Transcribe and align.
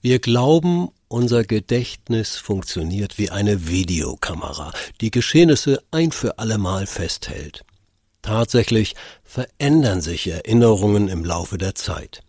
Wir 0.00 0.20
glauben, 0.20 0.90
unser 1.08 1.42
Gedächtnis 1.42 2.36
funktioniert 2.36 3.18
wie 3.18 3.30
eine 3.30 3.66
Videokamera, 3.66 4.72
die 5.00 5.10
Geschehnisse 5.10 5.82
ein 5.90 6.12
für 6.12 6.38
allemal 6.38 6.86
festhält. 6.86 7.64
Tatsächlich 8.22 8.94
verändern 9.24 10.00
sich 10.00 10.28
Erinnerungen 10.28 11.08
im 11.08 11.24
Laufe 11.24 11.58
der 11.58 11.74
Zeit. 11.74 12.22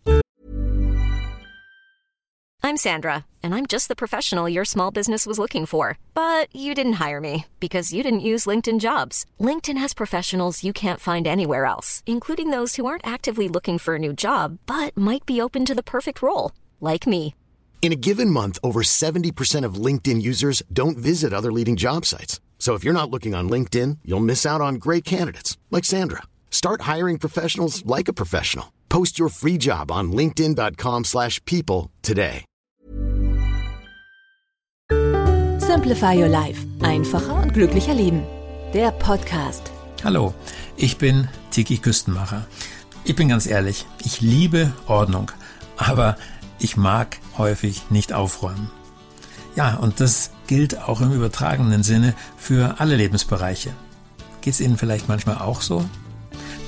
I'm 2.63 2.75
Sandra, 2.75 3.25
and 3.43 3.53
I'm 3.53 3.67
just 3.67 3.87
the 3.87 3.95
professional 3.95 4.49
your 4.49 4.65
small 4.65 4.91
business 4.91 5.27
was 5.27 5.37
looking 5.37 5.67
for. 5.67 5.97
But 6.15 6.47
you 6.53 6.73
didn't 6.73 6.99
hire 6.99 7.21
me 7.21 7.45
because 7.59 7.93
you 7.93 8.01
didn't 8.01 8.21
use 8.21 8.47
LinkedIn 8.47 8.79
jobs. 8.79 9.25
LinkedIn 9.39 9.77
has 9.77 9.93
professionals 9.93 10.63
you 10.63 10.73
can't 10.73 10.99
find 10.99 11.27
anywhere 11.27 11.65
else, 11.65 12.01
including 12.07 12.49
those 12.49 12.77
who 12.77 12.87
aren't 12.87 13.05
actively 13.05 13.47
looking 13.47 13.77
for 13.77 13.93
a 13.93 13.99
new 13.99 14.13
job 14.13 14.57
but 14.65 14.97
might 14.97 15.25
be 15.27 15.39
open 15.39 15.65
to 15.65 15.75
the 15.75 15.83
perfect 15.83 16.23
role, 16.23 16.51
like 16.81 17.05
me. 17.05 17.35
In 17.81 17.93
a 17.93 17.95
given 17.95 18.29
month, 18.29 18.59
over 18.61 18.81
70% 18.83 19.65
of 19.65 19.85
LinkedIn 19.85 20.21
users 20.21 20.61
don't 20.71 20.97
visit 20.97 21.33
other 21.33 21.51
leading 21.51 21.75
job 21.75 22.05
sites. 22.05 22.39
So 22.59 22.75
if 22.75 22.83
you're 22.83 22.93
not 22.93 23.09
looking 23.09 23.33
on 23.33 23.49
LinkedIn, 23.49 23.99
you'll 24.05 24.19
miss 24.19 24.45
out 24.45 24.61
on 24.61 24.75
great 24.75 25.03
candidates 25.05 25.57
like 25.71 25.85
Sandra. 25.85 26.23
Start 26.51 26.81
hiring 26.81 27.17
professionals 27.17 27.83
like 27.85 28.07
a 28.07 28.13
professional. 28.13 28.73
Post 28.89 29.17
your 29.17 29.29
free 29.29 29.57
job 29.57 29.91
on 29.91 30.11
linkedin.com/people 30.11 31.03
slash 31.05 31.39
people 31.45 31.89
today. 32.01 32.43
Simplify 35.59 36.13
Your 36.13 36.29
Life. 36.29 36.65
Einfacher 36.81 37.35
und 37.41 37.53
glücklicher 37.53 37.93
Leben. 37.93 38.23
Der 38.73 38.91
Podcast. 38.91 39.71
Hallo, 40.03 40.33
ich 40.77 40.97
bin 40.97 41.27
Tiki 41.51 41.77
Küstenmacher. 41.77 42.47
Ich 43.05 43.15
bin 43.15 43.29
ganz 43.29 43.45
ehrlich, 43.47 43.85
ich 44.03 44.21
liebe 44.21 44.73
Ordnung, 44.87 45.31
aber 45.77 46.17
ich 46.59 46.77
mag 46.77 47.17
häufig 47.37 47.89
nicht 47.89 48.13
aufräumen. 48.13 48.69
Ja, 49.55 49.75
und 49.75 49.99
das 49.99 50.31
gilt 50.47 50.81
auch 50.81 51.01
im 51.01 51.11
übertragenen 51.11 51.83
Sinne 51.83 52.13
für 52.37 52.75
alle 52.79 52.95
Lebensbereiche. 52.95 53.71
Geht 54.41 54.53
es 54.53 54.61
Ihnen 54.61 54.77
vielleicht 54.77 55.07
manchmal 55.07 55.37
auch 55.37 55.61
so? 55.61 55.83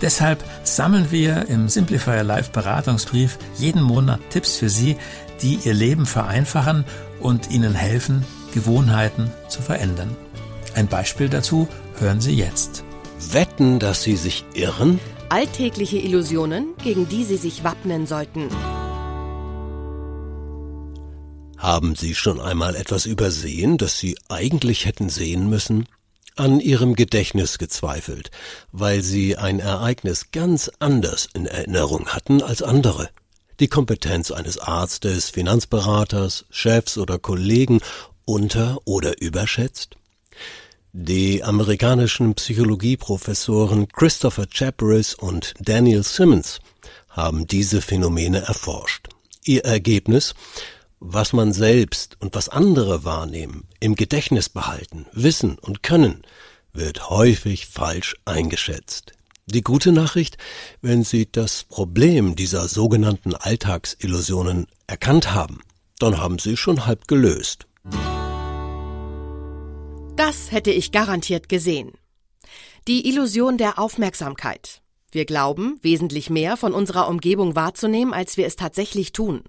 Deshalb 0.01 0.43
sammeln 0.63 1.11
wir 1.11 1.47
im 1.47 1.69
Simplifier 1.69 2.23
Live 2.23 2.51
Beratungsbrief 2.51 3.37
jeden 3.57 3.83
Monat 3.83 4.19
Tipps 4.31 4.57
für 4.57 4.69
Sie, 4.69 4.97
die 5.41 5.59
Ihr 5.63 5.73
Leben 5.73 6.05
vereinfachen 6.05 6.85
und 7.19 7.51
Ihnen 7.51 7.75
helfen, 7.75 8.25
Gewohnheiten 8.53 9.31
zu 9.47 9.61
verändern. 9.61 10.15
Ein 10.75 10.87
Beispiel 10.87 11.29
dazu 11.29 11.67
hören 11.99 12.19
Sie 12.19 12.33
jetzt. 12.33 12.83
Wetten, 13.31 13.77
dass 13.77 14.01
Sie 14.01 14.15
sich 14.15 14.43
irren? 14.53 14.99
Alltägliche 15.29 15.97
Illusionen, 15.97 16.69
gegen 16.83 17.07
die 17.07 17.23
Sie 17.23 17.37
sich 17.37 17.63
wappnen 17.63 18.07
sollten. 18.07 18.49
Haben 21.71 21.95
Sie 21.95 22.15
schon 22.15 22.41
einmal 22.41 22.75
etwas 22.75 23.05
übersehen, 23.05 23.77
das 23.77 23.97
Sie 23.97 24.17
eigentlich 24.27 24.85
hätten 24.85 25.07
sehen 25.07 25.49
müssen? 25.49 25.87
An 26.35 26.59
Ihrem 26.59 26.95
Gedächtnis 26.95 27.59
gezweifelt, 27.59 28.29
weil 28.73 29.01
Sie 29.03 29.37
ein 29.37 29.61
Ereignis 29.61 30.31
ganz 30.33 30.69
anders 30.79 31.29
in 31.33 31.45
Erinnerung 31.45 32.09
hatten 32.09 32.43
als 32.43 32.61
andere? 32.61 33.09
Die 33.61 33.69
Kompetenz 33.69 34.31
eines 34.31 34.57
Arztes, 34.57 35.29
Finanzberaters, 35.29 36.43
Chefs 36.49 36.97
oder 36.97 37.19
Kollegen 37.19 37.79
unter- 38.25 38.79
oder 38.83 39.21
überschätzt? 39.21 39.95
Die 40.91 41.41
amerikanischen 41.41 42.35
Psychologieprofessoren 42.35 43.87
Christopher 43.87 44.45
Chaperis 44.53 45.13
und 45.13 45.53
Daniel 45.61 46.03
Simmons 46.03 46.59
haben 47.07 47.47
diese 47.47 47.79
Phänomene 47.79 48.41
erforscht. 48.41 49.07
Ihr 49.45 49.63
Ergebnis 49.63 50.35
was 51.01 51.33
man 51.33 51.51
selbst 51.51 52.15
und 52.21 52.35
was 52.35 52.47
andere 52.47 53.03
wahrnehmen, 53.03 53.67
im 53.79 53.95
Gedächtnis 53.95 54.49
behalten, 54.49 55.07
wissen 55.11 55.57
und 55.57 55.81
können, 55.81 56.21
wird 56.73 57.09
häufig 57.09 57.65
falsch 57.65 58.15
eingeschätzt. 58.23 59.13
Die 59.47 59.63
gute 59.63 59.91
Nachricht, 59.91 60.37
wenn 60.81 61.03
Sie 61.03 61.29
das 61.29 61.63
Problem 61.63 62.35
dieser 62.35 62.67
sogenannten 62.67 63.33
Alltagsillusionen 63.33 64.67
erkannt 64.87 65.33
haben, 65.33 65.61
dann 65.97 66.19
haben 66.19 66.37
Sie 66.37 66.55
schon 66.55 66.85
halb 66.85 67.07
gelöst. 67.07 67.65
Das 70.15 70.51
hätte 70.51 70.71
ich 70.71 70.91
garantiert 70.91 71.49
gesehen. 71.49 71.93
Die 72.87 73.09
Illusion 73.09 73.57
der 73.57 73.79
Aufmerksamkeit. 73.79 74.80
Wir 75.13 75.25
glauben, 75.25 75.77
wesentlich 75.81 76.29
mehr 76.29 76.55
von 76.55 76.73
unserer 76.73 77.09
Umgebung 77.09 77.53
wahrzunehmen, 77.53 78.13
als 78.13 78.37
wir 78.37 78.45
es 78.45 78.55
tatsächlich 78.55 79.11
tun. 79.11 79.43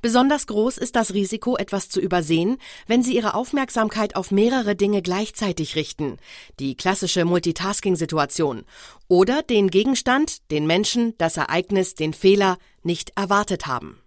Besonders 0.00 0.46
groß 0.46 0.78
ist 0.78 0.96
das 0.96 1.12
Risiko, 1.12 1.58
etwas 1.58 1.90
zu 1.90 2.00
übersehen, 2.00 2.56
wenn 2.86 3.02
Sie 3.02 3.14
Ihre 3.14 3.34
Aufmerksamkeit 3.34 4.16
auf 4.16 4.30
mehrere 4.30 4.74
Dinge 4.74 5.02
gleichzeitig 5.02 5.76
richten, 5.76 6.16
die 6.58 6.76
klassische 6.76 7.26
Multitasking-Situation, 7.26 8.64
oder 9.06 9.42
den 9.42 9.68
Gegenstand, 9.68 10.50
den 10.50 10.66
Menschen, 10.66 11.14
das 11.18 11.36
Ereignis, 11.36 11.94
den 11.94 12.14
Fehler 12.14 12.56
nicht 12.82 13.12
erwartet 13.14 13.66
haben. 13.66 13.98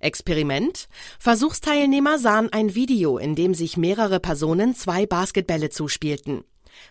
Experiment. 0.00 0.88
Versuchsteilnehmer 1.20 2.18
sahen 2.18 2.52
ein 2.52 2.74
Video, 2.74 3.18
in 3.18 3.36
dem 3.36 3.54
sich 3.54 3.76
mehrere 3.76 4.18
Personen 4.18 4.74
zwei 4.74 5.06
Basketbälle 5.06 5.70
zuspielten. 5.70 6.42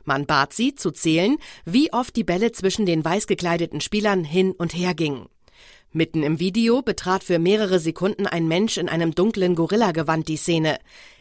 Man 0.06 0.25
bat 0.25 0.53
sie 0.53 0.75
zu 0.75 0.92
zählen, 0.92 1.38
wie 1.66 1.92
oft 1.94 2.16
die 2.16 2.24
Bälle 2.24 2.52
zwischen 2.52 2.86
den 2.86 3.03
weiß 3.03 3.28
gekleideten 3.28 3.81
Spielern 3.81 4.24
hin 4.24 4.52
und 4.52 4.75
her 4.75 4.94
gingen. 4.94 5.28
Mitten 5.92 6.22
im 6.24 6.40
Video 6.40 6.81
betrat 6.81 7.24
für 7.24 7.40
mehrere 7.40 7.80
Sekunden 7.80 8.28
ein 8.28 8.48
Mensch 8.48 8.78
in 8.78 8.90
einem 8.90 9.16
dunklen 9.16 9.56
Gorillagewand 9.56 10.28
die 10.28 10.38
Szene. 10.38 10.80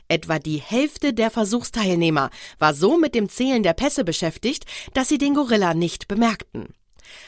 Etwa 0.09 0.39
die 0.39 0.59
Hälfte 0.59 1.15
der 1.15 1.31
Versuchsteilnehmer 1.31 2.31
war 2.59 2.75
so 2.75 2.99
mit 2.99 3.15
dem 3.15 3.29
Zählen 3.29 3.63
der 3.63 3.75
Pässe 3.75 4.05
beschäftigt, 4.05 4.65
dass 4.93 5.09
sie 5.09 5.19
den 5.19 5.35
Gorilla 5.35 5.75
nicht 5.75 6.09
bemerkten. 6.09 6.75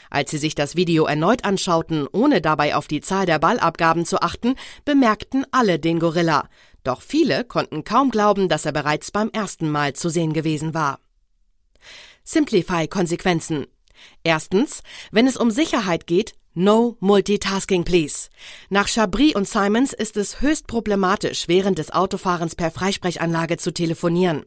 Als 0.09 0.31
sie 0.31 0.37
sich 0.37 0.55
das 0.55 0.75
Video 0.75 1.05
erneut 1.05 1.45
anschauten, 1.45 2.07
ohne 2.11 2.41
dabei 2.41 2.75
auf 2.75 2.87
die 2.87 3.01
Zahl 3.01 3.25
der 3.25 3.39
Ballabgaben 3.39 4.05
zu 4.05 4.21
achten, 4.21 4.55
bemerkten 4.85 5.45
alle 5.51 5.79
den 5.79 5.99
Gorilla. 5.99 6.49
Doch 6.83 7.01
viele 7.01 7.43
konnten 7.43 7.83
kaum 7.83 8.11
glauben, 8.11 8.49
dass 8.49 8.65
er 8.65 8.71
bereits 8.71 9.11
beim 9.11 9.29
ersten 9.29 9.69
Mal 9.69 9.93
zu 9.93 10.09
sehen 10.09 10.33
gewesen 10.33 10.73
war. 10.73 10.99
Simplify-Konsequenzen. 12.29 13.65
Erstens, 14.23 14.83
wenn 15.11 15.25
es 15.25 15.35
um 15.35 15.49
Sicherheit 15.49 16.05
geht, 16.05 16.33
No 16.53 16.95
Multitasking, 16.99 17.85
please. 17.85 18.29
Nach 18.69 18.87
Chabris 18.87 19.33
und 19.33 19.47
Simons 19.47 19.93
ist 19.93 20.15
es 20.15 20.39
höchst 20.39 20.67
problematisch, 20.67 21.47
während 21.47 21.79
des 21.79 21.91
Autofahrens 21.91 22.55
per 22.55 22.69
Freisprechanlage 22.69 23.57
zu 23.57 23.73
telefonieren. 23.73 24.45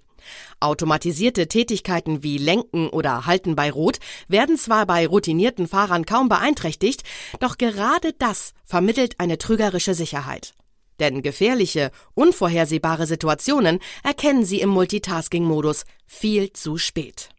Automatisierte 0.61 1.49
Tätigkeiten 1.49 2.23
wie 2.23 2.39
Lenken 2.39 2.89
oder 2.89 3.27
Halten 3.27 3.57
bei 3.57 3.73
Rot 3.73 3.99
werden 4.29 4.57
zwar 4.59 4.87
bei 4.87 5.05
routinierten 5.05 5.67
Fahrern 5.67 6.07
kaum 6.07 6.29
beeinträchtigt, 6.29 7.03
doch 7.41 7.59
gerade 7.59 8.13
das 8.13 8.53
vermittelt 8.65 9.19
eine 9.19 9.39
trügerische 9.39 9.95
Sicherheit. 9.95 10.55
Denn 11.01 11.21
gefährliche, 11.23 11.91
unvorhersehbare 12.15 13.07
Situationen 13.07 13.81
erkennen 14.05 14.45
Sie 14.45 14.61
im 14.61 14.69
Multitasking-Modus 14.69 15.85
viel 16.07 16.53
zu 16.53 16.79
spät. 16.79 17.31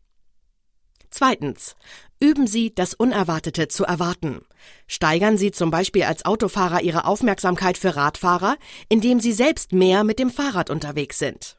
Zweitens. 1.13 1.75
Üben 2.19 2.47
Sie, 2.47 2.73
das 2.73 2.95
Unerwartete 2.95 3.67
zu 3.67 3.85
erwarten. 3.85 4.41
Steigern 4.87 5.37
Sie 5.37 5.51
zum 5.51 5.69
Beispiel 5.69 6.03
als 6.03 6.25
Autofahrer 6.25 6.81
Ihre 6.81 7.05
Aufmerksamkeit 7.05 7.77
für 7.77 7.95
Radfahrer, 7.95 8.57
indem 8.89 9.19
Sie 9.19 9.31
selbst 9.31 9.73
mehr 9.73 10.03
mit 10.03 10.17
dem 10.17 10.31
Fahrrad 10.31 10.71
unterwegs 10.71 11.19
sind. 11.19 11.55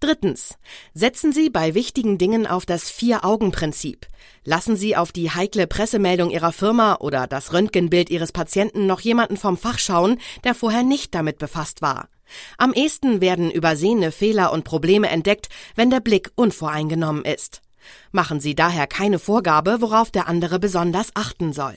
Drittens. 0.00 0.58
Setzen 0.92 1.32
Sie 1.32 1.48
bei 1.48 1.72
wichtigen 1.72 2.18
Dingen 2.18 2.46
auf 2.46 2.66
das 2.66 2.90
Vier-Augen-Prinzip. 2.90 4.06
Lassen 4.44 4.76
Sie 4.76 4.96
auf 4.96 5.12
die 5.12 5.30
heikle 5.30 5.66
Pressemeldung 5.66 6.28
Ihrer 6.28 6.52
Firma 6.52 6.96
oder 6.96 7.26
das 7.26 7.54
Röntgenbild 7.54 8.10
Ihres 8.10 8.32
Patienten 8.32 8.86
noch 8.86 9.00
jemanden 9.00 9.38
vom 9.38 9.56
Fach 9.56 9.78
schauen, 9.78 10.18
der 10.44 10.54
vorher 10.54 10.82
nicht 10.82 11.14
damit 11.14 11.38
befasst 11.38 11.80
war. 11.80 12.10
Am 12.58 12.74
ehesten 12.74 13.22
werden 13.22 13.50
übersehene 13.50 14.12
Fehler 14.12 14.52
und 14.52 14.64
Probleme 14.64 15.08
entdeckt, 15.08 15.48
wenn 15.74 15.88
der 15.88 16.00
Blick 16.00 16.32
unvoreingenommen 16.34 17.24
ist. 17.24 17.62
Machen 18.10 18.40
Sie 18.40 18.54
daher 18.54 18.86
keine 18.86 19.18
Vorgabe, 19.18 19.80
worauf 19.80 20.10
der 20.10 20.28
andere 20.28 20.58
besonders 20.58 21.10
achten 21.14 21.52
soll. 21.52 21.74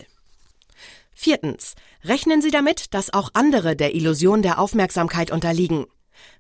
Viertens. 1.14 1.76
Rechnen 2.04 2.42
Sie 2.42 2.52
damit, 2.52 2.94
dass 2.94 3.14
auch 3.14 3.32
andere 3.34 3.76
der 3.76 3.96
Illusion 3.96 4.42
der 4.42 4.60
Aufmerksamkeit 4.60 5.32
unterliegen. 5.32 5.86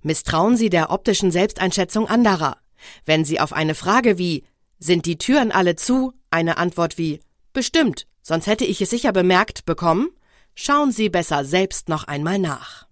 Misstrauen 0.03 0.57
Sie 0.57 0.69
der 0.69 0.91
optischen 0.91 1.31
Selbsteinschätzung 1.31 2.07
anderer. 2.07 2.57
Wenn 3.05 3.25
Sie 3.25 3.39
auf 3.39 3.53
eine 3.53 3.73
Frage 3.75 4.17
wie 4.17 4.43
Sind 4.77 5.05
die 5.05 5.17
Türen 5.17 5.51
alle 5.51 5.75
zu? 5.75 6.13
eine 6.29 6.57
Antwort 6.57 6.97
wie 6.97 7.21
Bestimmt, 7.53 8.05
sonst 8.21 8.47
hätte 8.47 8.65
ich 8.65 8.81
es 8.81 8.89
sicher 8.89 9.13
bemerkt 9.13 9.65
bekommen, 9.65 10.09
schauen 10.53 10.91
Sie 10.91 11.09
besser 11.09 11.45
selbst 11.45 11.87
noch 11.87 12.03
einmal 12.03 12.37
nach. 12.37 12.85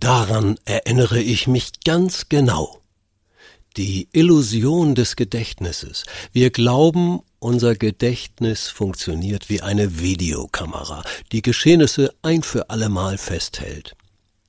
Daran 0.00 0.58
erinnere 0.64 1.20
ich 1.20 1.46
mich 1.46 1.80
ganz 1.84 2.28
genau. 2.28 2.80
Die 3.76 4.08
Illusion 4.12 4.96
des 4.96 5.14
Gedächtnisses. 5.14 6.04
Wir 6.32 6.50
glauben, 6.50 7.20
unser 7.38 7.76
Gedächtnis 7.76 8.68
funktioniert 8.68 9.48
wie 9.48 9.62
eine 9.62 10.00
Videokamera, 10.00 11.04
die 11.30 11.40
Geschehnisse 11.40 12.12
ein 12.22 12.42
für 12.42 12.68
allemal 12.68 13.16
festhält. 13.16 13.94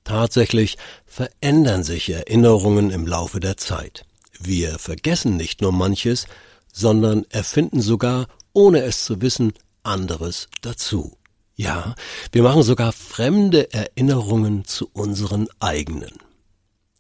Tatsächlich 0.04 0.78
verändern 1.06 1.84
sich 1.84 2.10
Erinnerungen 2.10 2.90
im 2.90 3.06
Laufe 3.06 3.40
der 3.40 3.58
Zeit. 3.58 4.06
Wir 4.40 4.80
vergessen 4.80 5.38
nicht 5.38 5.62
nur 5.62 5.72
manches, 5.72 6.26
sondern 6.74 7.26
erfinden 7.30 7.82
sogar, 7.82 8.28
ohne 8.54 8.82
es 8.82 9.06
zu 9.06 9.22
wissen, 9.22 9.54
anderes 9.84 10.48
dazu. 10.62 11.16
Ja, 11.56 11.96
wir 12.32 12.42
machen 12.42 12.64
sogar 12.64 12.92
fremde 12.92 13.72
Erinnerungen 13.72 14.66
zu 14.66 14.90
unseren 14.94 15.48
eigenen. 15.60 16.18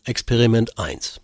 Experiment 0.03 0.77
1. 0.77 1.19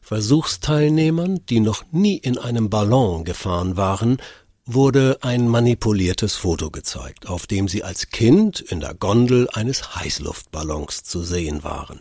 Versuchsteilnehmern, 0.00 1.40
die 1.48 1.60
noch 1.60 1.84
nie 1.92 2.16
in 2.16 2.38
einem 2.38 2.70
Ballon 2.70 3.24
gefahren 3.24 3.76
waren, 3.76 4.18
wurde 4.66 5.18
ein 5.20 5.48
manipuliertes 5.48 6.34
Foto 6.34 6.70
gezeigt, 6.70 7.28
auf 7.28 7.46
dem 7.46 7.68
sie 7.68 7.84
als 7.84 8.10
Kind 8.10 8.60
in 8.60 8.80
der 8.80 8.94
Gondel 8.94 9.48
eines 9.52 9.94
Heißluftballons 9.94 11.04
zu 11.04 11.22
sehen 11.22 11.62
waren. 11.62 12.00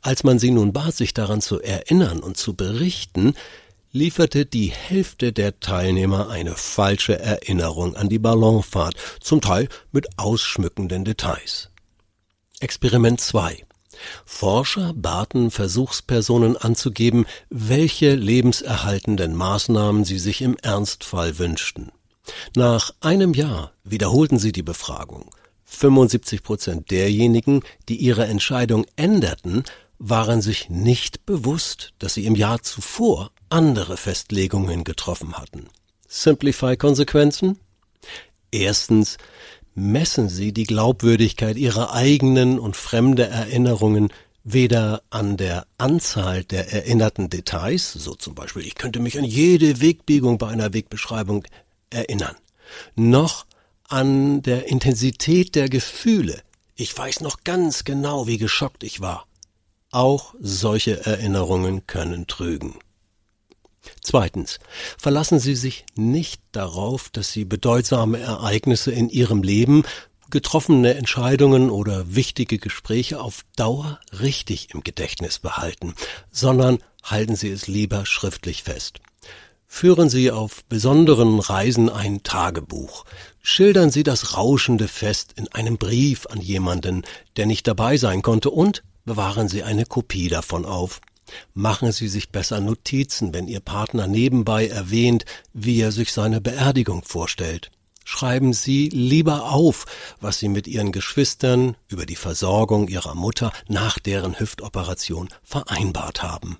Als 0.00 0.24
man 0.24 0.38
sie 0.38 0.50
nun 0.50 0.72
bat, 0.72 0.94
sich 0.94 1.14
daran 1.14 1.42
zu 1.42 1.60
erinnern 1.60 2.20
und 2.20 2.36
zu 2.36 2.54
berichten, 2.54 3.34
lieferte 3.92 4.46
die 4.46 4.70
Hälfte 4.70 5.32
der 5.32 5.60
Teilnehmer 5.60 6.30
eine 6.30 6.54
falsche 6.54 7.18
Erinnerung 7.18 7.96
an 7.96 8.08
die 8.08 8.18
Ballonfahrt, 8.18 8.94
zum 9.20 9.40
Teil 9.40 9.68
mit 9.92 10.18
ausschmückenden 10.18 11.04
Details. 11.04 11.70
Experiment 12.60 13.20
2 13.20 13.64
Forscher 14.24 14.92
baten 14.94 15.50
Versuchspersonen 15.50 16.56
anzugeben, 16.56 17.26
welche 17.48 18.14
lebenserhaltenden 18.14 19.34
Maßnahmen 19.34 20.04
sie 20.04 20.18
sich 20.18 20.42
im 20.42 20.56
Ernstfall 20.62 21.38
wünschten. 21.38 21.92
Nach 22.54 22.92
einem 23.00 23.34
Jahr 23.34 23.72
wiederholten 23.84 24.38
sie 24.38 24.52
die 24.52 24.62
Befragung. 24.62 25.30
75 25.64 26.42
Prozent 26.42 26.90
derjenigen, 26.90 27.62
die 27.88 27.96
ihre 27.96 28.26
Entscheidung 28.26 28.86
änderten, 28.96 29.64
waren 29.98 30.40
sich 30.40 30.70
nicht 30.70 31.26
bewusst, 31.26 31.92
dass 31.98 32.14
sie 32.14 32.24
im 32.24 32.34
Jahr 32.34 32.62
zuvor 32.62 33.30
andere 33.50 33.96
Festlegungen 33.96 34.82
getroffen 34.82 35.34
hatten. 35.34 35.68
Simplify 36.08 36.76
Konsequenzen? 36.76 37.60
Erstens, 38.50 39.16
messen 39.74 40.28
sie 40.28 40.52
die 40.52 40.64
Glaubwürdigkeit 40.64 41.56
ihrer 41.56 41.92
eigenen 41.92 42.58
und 42.58 42.76
fremder 42.76 43.28
Erinnerungen 43.28 44.12
weder 44.42 45.02
an 45.10 45.36
der 45.36 45.66
Anzahl 45.78 46.44
der 46.44 46.72
erinnerten 46.72 47.28
Details, 47.28 47.92
so 47.92 48.14
zum 48.14 48.34
Beispiel 48.34 48.66
ich 48.66 48.74
könnte 48.74 49.00
mich 49.00 49.18
an 49.18 49.24
jede 49.24 49.80
Wegbiegung 49.80 50.38
bei 50.38 50.48
einer 50.48 50.72
Wegbeschreibung 50.72 51.44
erinnern, 51.90 52.36
noch 52.94 53.46
an 53.88 54.42
der 54.42 54.68
Intensität 54.68 55.54
der 55.54 55.68
Gefühle. 55.68 56.40
Ich 56.76 56.96
weiß 56.96 57.20
noch 57.20 57.44
ganz 57.44 57.84
genau, 57.84 58.26
wie 58.26 58.38
geschockt 58.38 58.84
ich 58.84 59.00
war. 59.00 59.26
Auch 59.90 60.34
solche 60.38 61.04
Erinnerungen 61.04 61.86
können 61.86 62.26
trügen. 62.26 62.78
Zweitens. 64.02 64.58
Verlassen 64.98 65.38
Sie 65.38 65.54
sich 65.54 65.84
nicht 65.96 66.42
darauf, 66.52 67.08
dass 67.10 67.32
Sie 67.32 67.44
bedeutsame 67.44 68.18
Ereignisse 68.18 68.92
in 68.92 69.08
Ihrem 69.08 69.42
Leben, 69.42 69.84
getroffene 70.30 70.94
Entscheidungen 70.94 71.70
oder 71.70 72.14
wichtige 72.14 72.58
Gespräche 72.58 73.20
auf 73.20 73.44
Dauer 73.56 73.98
richtig 74.20 74.68
im 74.72 74.82
Gedächtnis 74.82 75.38
behalten, 75.38 75.94
sondern 76.30 76.78
halten 77.02 77.36
Sie 77.36 77.50
es 77.50 77.66
lieber 77.66 78.06
schriftlich 78.06 78.62
fest. 78.62 79.00
Führen 79.66 80.08
Sie 80.10 80.30
auf 80.32 80.64
besonderen 80.64 81.38
Reisen 81.38 81.88
ein 81.88 82.22
Tagebuch. 82.24 83.04
Schildern 83.40 83.90
Sie 83.90 84.02
das 84.02 84.36
rauschende 84.36 84.88
Fest 84.88 85.32
in 85.36 85.46
einem 85.48 85.78
Brief 85.78 86.26
an 86.26 86.40
jemanden, 86.40 87.04
der 87.36 87.46
nicht 87.46 87.68
dabei 87.68 87.96
sein 87.96 88.22
konnte 88.22 88.50
und 88.50 88.82
bewahren 89.04 89.48
Sie 89.48 89.62
eine 89.62 89.86
Kopie 89.86 90.28
davon 90.28 90.64
auf. 90.64 91.00
Machen 91.54 91.92
Sie 91.92 92.08
sich 92.08 92.30
besser 92.30 92.60
Notizen, 92.60 93.34
wenn 93.34 93.48
Ihr 93.48 93.60
Partner 93.60 94.06
nebenbei 94.06 94.68
erwähnt, 94.68 95.24
wie 95.52 95.80
er 95.80 95.92
sich 95.92 96.12
seine 96.12 96.40
Beerdigung 96.40 97.02
vorstellt. 97.04 97.70
Schreiben 98.04 98.52
Sie 98.52 98.88
lieber 98.88 99.52
auf, 99.52 99.86
was 100.20 100.38
Sie 100.38 100.48
mit 100.48 100.66
Ihren 100.66 100.90
Geschwistern 100.90 101.76
über 101.88 102.06
die 102.06 102.16
Versorgung 102.16 102.88
Ihrer 102.88 103.14
Mutter 103.14 103.52
nach 103.68 103.98
deren 103.98 104.38
Hüftoperation 104.38 105.28
vereinbart 105.42 106.22
haben. 106.22 106.58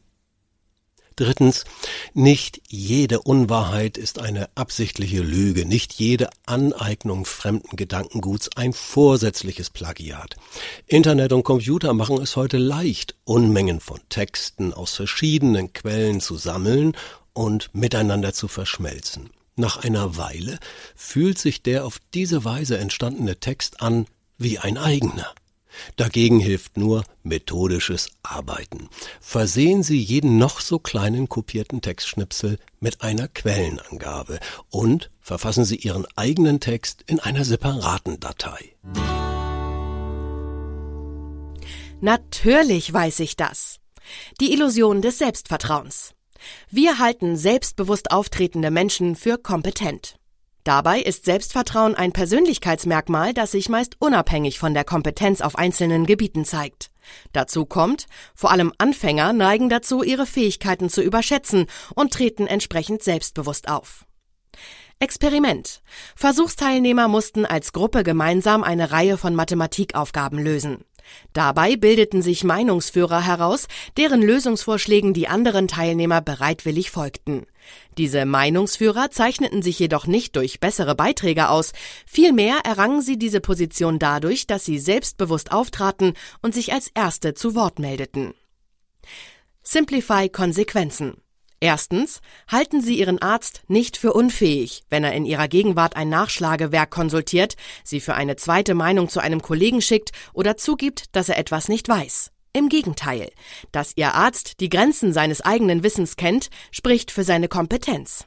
Drittens, 1.20 1.64
nicht 2.14 2.62
jede 2.68 3.20
Unwahrheit 3.20 3.98
ist 3.98 4.20
eine 4.20 4.48
absichtliche 4.54 5.20
Lüge, 5.20 5.66
nicht 5.66 5.92
jede 5.92 6.30
Aneignung 6.46 7.26
fremden 7.26 7.76
Gedankenguts 7.76 8.48
ein 8.56 8.72
vorsätzliches 8.72 9.68
Plagiat. 9.68 10.36
Internet 10.86 11.34
und 11.34 11.42
Computer 11.42 11.92
machen 11.92 12.22
es 12.22 12.36
heute 12.36 12.56
leicht, 12.56 13.16
Unmengen 13.24 13.80
von 13.80 14.00
Texten 14.08 14.72
aus 14.72 14.94
verschiedenen 14.94 15.74
Quellen 15.74 16.22
zu 16.22 16.36
sammeln 16.36 16.96
und 17.34 17.68
miteinander 17.74 18.32
zu 18.32 18.48
verschmelzen. 18.48 19.28
Nach 19.56 19.76
einer 19.76 20.16
Weile 20.16 20.58
fühlt 20.96 21.36
sich 21.38 21.62
der 21.62 21.84
auf 21.84 21.98
diese 22.14 22.46
Weise 22.46 22.78
entstandene 22.78 23.38
Text 23.38 23.82
an 23.82 24.06
wie 24.38 24.58
ein 24.58 24.78
eigener. 24.78 25.34
Dagegen 25.96 26.40
hilft 26.40 26.76
nur 26.76 27.04
methodisches 27.22 28.10
Arbeiten. 28.22 28.88
Versehen 29.20 29.82
Sie 29.82 29.98
jeden 29.98 30.38
noch 30.38 30.60
so 30.60 30.78
kleinen 30.78 31.28
kopierten 31.28 31.80
Textschnipsel 31.80 32.58
mit 32.80 33.02
einer 33.02 33.28
Quellenangabe 33.28 34.40
und 34.70 35.10
verfassen 35.20 35.64
Sie 35.64 35.76
Ihren 35.76 36.06
eigenen 36.16 36.60
Text 36.60 37.02
in 37.06 37.20
einer 37.20 37.44
separaten 37.44 38.20
Datei. 38.20 38.74
Natürlich 42.00 42.92
weiß 42.92 43.20
ich 43.20 43.36
das. 43.36 43.76
Die 44.40 44.52
Illusion 44.52 45.02
des 45.02 45.18
Selbstvertrauens. 45.18 46.14
Wir 46.70 46.98
halten 46.98 47.36
selbstbewusst 47.36 48.10
auftretende 48.10 48.70
Menschen 48.70 49.14
für 49.14 49.36
kompetent. 49.36 50.19
Dabei 50.64 51.00
ist 51.00 51.24
Selbstvertrauen 51.24 51.94
ein 51.94 52.12
Persönlichkeitsmerkmal, 52.12 53.32
das 53.32 53.52
sich 53.52 53.68
meist 53.68 53.96
unabhängig 53.98 54.58
von 54.58 54.74
der 54.74 54.84
Kompetenz 54.84 55.40
auf 55.40 55.56
einzelnen 55.56 56.04
Gebieten 56.04 56.44
zeigt. 56.44 56.90
Dazu 57.32 57.64
kommt, 57.64 58.06
vor 58.34 58.50
allem 58.50 58.72
Anfänger 58.78 59.32
neigen 59.32 59.70
dazu, 59.70 60.02
ihre 60.02 60.26
Fähigkeiten 60.26 60.90
zu 60.90 61.02
überschätzen 61.02 61.66
und 61.94 62.12
treten 62.12 62.46
entsprechend 62.46 63.02
selbstbewusst 63.02 63.68
auf. 63.68 64.04
Experiment. 64.98 65.80
Versuchsteilnehmer 66.14 67.08
mussten 67.08 67.46
als 67.46 67.72
Gruppe 67.72 68.04
gemeinsam 68.04 68.62
eine 68.62 68.90
Reihe 68.90 69.16
von 69.16 69.34
Mathematikaufgaben 69.34 70.38
lösen. 70.38 70.84
Dabei 71.32 71.76
bildeten 71.76 72.20
sich 72.20 72.44
Meinungsführer 72.44 73.24
heraus, 73.24 73.66
deren 73.96 74.20
Lösungsvorschlägen 74.20 75.14
die 75.14 75.26
anderen 75.26 75.68
Teilnehmer 75.68 76.20
bereitwillig 76.20 76.90
folgten. 76.90 77.46
Diese 77.98 78.24
Meinungsführer 78.24 79.10
zeichneten 79.10 79.62
sich 79.62 79.78
jedoch 79.78 80.06
nicht 80.06 80.36
durch 80.36 80.60
bessere 80.60 80.94
Beiträge 80.94 81.48
aus, 81.48 81.72
vielmehr 82.06 82.58
errangen 82.64 83.02
sie 83.02 83.18
diese 83.18 83.40
Position 83.40 83.98
dadurch, 83.98 84.46
dass 84.46 84.64
sie 84.64 84.78
selbstbewusst 84.78 85.52
auftraten 85.52 86.14
und 86.42 86.54
sich 86.54 86.72
als 86.72 86.88
Erste 86.94 87.34
zu 87.34 87.54
Wort 87.54 87.78
meldeten. 87.78 88.34
Simplify 89.62 90.28
Konsequenzen. 90.28 91.20
Erstens, 91.62 92.22
halten 92.48 92.80
Sie 92.80 92.98
Ihren 92.98 93.20
Arzt 93.20 93.62
nicht 93.68 93.98
für 93.98 94.14
unfähig, 94.14 94.82
wenn 94.88 95.04
er 95.04 95.12
in 95.12 95.26
Ihrer 95.26 95.46
Gegenwart 95.46 95.94
ein 95.94 96.08
Nachschlagewerk 96.08 96.90
konsultiert, 96.90 97.54
Sie 97.84 98.00
für 98.00 98.14
eine 98.14 98.36
zweite 98.36 98.74
Meinung 98.74 99.10
zu 99.10 99.20
einem 99.20 99.42
Kollegen 99.42 99.82
schickt 99.82 100.12
oder 100.32 100.56
zugibt, 100.56 101.14
dass 101.14 101.28
er 101.28 101.36
etwas 101.36 101.68
nicht 101.68 101.86
weiß. 101.86 102.32
Im 102.52 102.68
Gegenteil, 102.68 103.30
dass 103.70 103.92
Ihr 103.96 104.14
Arzt 104.14 104.58
die 104.58 104.68
Grenzen 104.68 105.12
seines 105.12 105.40
eigenen 105.40 105.84
Wissens 105.84 106.16
kennt, 106.16 106.50
spricht 106.72 107.12
für 107.12 107.22
seine 107.22 107.46
Kompetenz. 107.46 108.26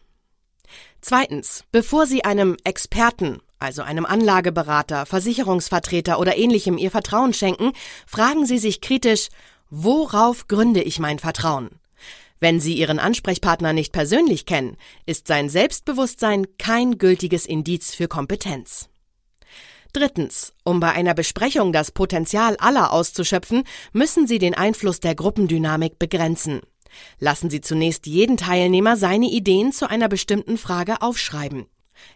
Zweitens, 1.01 1.65
bevor 1.73 2.05
Sie 2.05 2.23
einem 2.23 2.55
Experten, 2.63 3.41
also 3.59 3.81
einem 3.81 4.05
Anlageberater, 4.05 5.05
Versicherungsvertreter 5.05 6.19
oder 6.19 6.37
ähnlichem 6.37 6.77
Ihr 6.77 6.89
Vertrauen 6.89 7.33
schenken, 7.33 7.73
fragen 8.07 8.45
Sie 8.45 8.59
sich 8.59 8.79
kritisch, 8.79 9.27
worauf 9.69 10.47
gründe 10.47 10.81
ich 10.81 10.99
mein 10.99 11.19
Vertrauen? 11.19 11.69
Wenn 12.39 12.61
Sie 12.61 12.75
Ihren 12.75 12.99
Ansprechpartner 12.99 13.73
nicht 13.73 13.91
persönlich 13.91 14.45
kennen, 14.45 14.77
ist 15.05 15.27
sein 15.27 15.49
Selbstbewusstsein 15.49 16.45
kein 16.57 16.97
gültiges 16.97 17.45
Indiz 17.45 17.93
für 17.93 18.07
Kompetenz. 18.07 18.89
Drittens. 19.93 20.53
Um 20.63 20.79
bei 20.79 20.91
einer 20.91 21.13
Besprechung 21.13 21.71
das 21.71 21.91
Potenzial 21.91 22.57
aller 22.57 22.91
auszuschöpfen, 22.91 23.63
müssen 23.91 24.25
Sie 24.25 24.39
den 24.39 24.55
Einfluss 24.55 24.99
der 24.99 25.13
Gruppendynamik 25.13 25.99
begrenzen. 25.99 26.61
Lassen 27.19 27.51
Sie 27.51 27.61
zunächst 27.61 28.07
jeden 28.07 28.35
Teilnehmer 28.35 28.97
seine 28.97 29.27
Ideen 29.27 29.71
zu 29.71 29.87
einer 29.87 30.09
bestimmten 30.09 30.57
Frage 30.57 31.01
aufschreiben. 31.01 31.67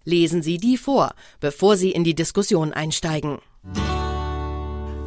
Lesen 0.03 0.41
Sie 0.41 0.57
die 0.57 0.77
vor, 0.77 1.13
bevor 1.39 1.77
Sie 1.77 1.91
in 1.91 2.03
die 2.03 2.15
Diskussion 2.15 2.73
einsteigen. 2.73 3.37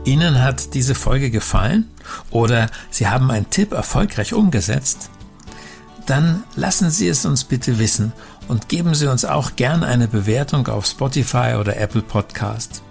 Ihnen 0.04 0.42
hat 0.42 0.74
diese 0.74 0.94
Folge 0.94 1.30
gefallen 1.30 1.90
oder 2.30 2.70
Sie 2.90 3.08
haben 3.08 3.30
einen 3.32 3.50
Tipp 3.50 3.72
erfolgreich 3.72 4.32
umgesetzt? 4.32 5.10
dann 6.10 6.42
lassen 6.56 6.90
Sie 6.90 7.06
es 7.06 7.24
uns 7.24 7.44
bitte 7.44 7.78
wissen 7.78 8.12
und 8.50 8.68
geben 8.68 8.94
Sie 8.94 9.06
uns 9.06 9.24
auch 9.24 9.54
gern 9.54 9.84
eine 9.84 10.08
Bewertung 10.08 10.66
auf 10.66 10.84
Spotify 10.84 11.54
oder 11.60 11.76
Apple 11.76 12.02
Podcast. 12.02 12.82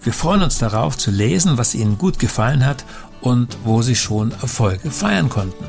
Wir 0.00 0.12
freuen 0.12 0.42
uns 0.42 0.58
darauf 0.58 0.96
zu 0.96 1.10
lesen, 1.10 1.58
was 1.58 1.74
Ihnen 1.74 1.98
gut 1.98 2.20
gefallen 2.20 2.64
hat 2.64 2.84
und 3.20 3.58
wo 3.64 3.82
Sie 3.82 3.96
schon 3.96 4.30
Erfolge 4.30 4.92
feiern 4.92 5.28
konnten. 5.28 5.64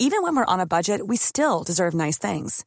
Even 0.00 0.22
when 0.22 0.34
we're 0.34 0.50
on 0.50 0.60
a 0.60 0.66
budget, 0.66 1.02
we 1.06 1.16
still 1.16 1.64
deserve 1.64 1.94
nice 1.94 2.18
things. 2.18 2.64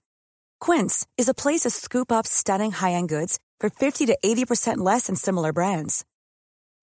Quince 0.60 1.08
is 1.18 1.28
a 1.28 1.34
place 1.34 1.62
to 1.62 1.72
scoop 1.72 2.12
up 2.12 2.28
stunning 2.28 2.72
high-end 2.72 3.10
goods 3.10 3.40
for 3.60 3.72
50 3.72 4.06
to 4.06 4.18
80% 4.24 4.78
less 4.78 5.08
than 5.08 5.16
similar 5.16 5.52
brands. 5.52 6.06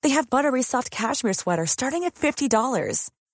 They 0.02 0.10
have 0.10 0.30
buttery 0.30 0.62
soft 0.62 0.90
cashmere 0.90 1.34
sweaters 1.34 1.70
starting 1.70 2.04
at 2.04 2.14
$50, 2.14 3.10